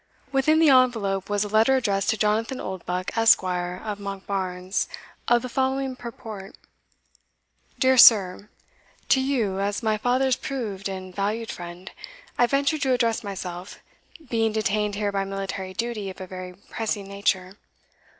[0.31, 3.43] Within the envelope was a letter addressed to Jonathan Oldbuck, Esq.
[3.43, 4.87] of Monkbarns,
[5.27, 6.55] of the following purport:
[7.77, 8.49] "Dear Sir,
[9.09, 11.91] To you, as my father's proved and valued friend,
[12.35, 13.77] I venture to address myself,
[14.27, 17.53] being detained here by military duty of a very pressing nature.